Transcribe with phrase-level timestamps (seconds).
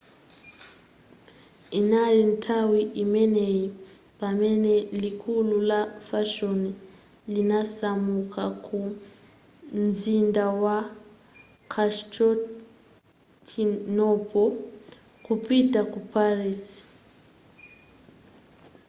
[1.79, 3.65] inali nthawi imeneyi
[4.19, 6.59] pamene likulu la fashion
[7.33, 8.77] linasamuka ku
[9.83, 10.77] mzinda wa
[11.73, 14.47] constantinople
[15.25, 16.63] kupita ku paris